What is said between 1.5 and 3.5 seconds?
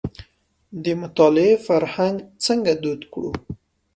فرهنګ څنګه دود کړو.